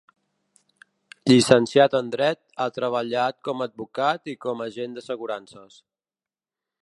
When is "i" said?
4.35-4.37